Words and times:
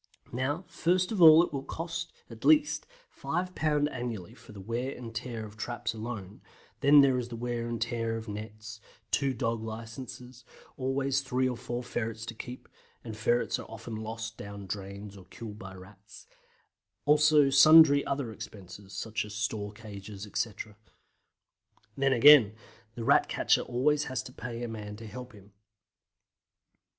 Now, 0.33 0.65
first 0.67 1.11
of 1.11 1.21
all 1.21 1.43
it 1.43 1.53
will 1.53 1.61
cost, 1.61 2.11
at 2.27 2.41
the 2.41 2.47
least, 2.47 2.87
5 3.11 3.53
pounds 3.53 3.87
annually 3.91 4.33
for 4.33 4.51
the 4.51 4.59
wear 4.59 4.97
and 4.97 5.13
tear 5.13 5.45
of 5.45 5.57
traps 5.57 5.93
alone, 5.93 6.41
then 6.79 7.01
there 7.01 7.19
is 7.19 7.27
the 7.27 7.35
wear 7.35 7.67
and 7.67 7.79
tear 7.79 8.17
of 8.17 8.27
nets; 8.27 8.81
two 9.11 9.31
dog 9.35 9.61
licences; 9.61 10.43
always 10.75 11.21
three 11.21 11.47
or 11.47 11.55
four 11.55 11.83
ferrets 11.83 12.25
to 12.25 12.33
keep 12.33 12.67
(and 13.03 13.15
ferrets 13.15 13.59
are 13.59 13.69
often 13.69 13.93
lost 13.95 14.37
down 14.37 14.65
drains 14.65 15.15
or 15.15 15.25
killed 15.25 15.59
by 15.59 15.75
Rats); 15.75 16.25
also 17.05 17.51
sundry 17.51 18.03
other 18.03 18.31
expenses, 18.31 18.93
such 18.93 19.23
as 19.23 19.35
store 19.35 19.71
cages, 19.71 20.25
etc. 20.25 20.77
Then, 21.95 22.11
again, 22.11 22.55
the 22.95 23.03
Rat 23.03 23.29
catcher 23.29 23.61
always 23.61 24.05
has 24.05 24.23
to 24.23 24.33
pay 24.33 24.63
a 24.63 24.67
man 24.67 24.95
to 24.95 25.05
help 25.05 25.33
him. 25.33 25.53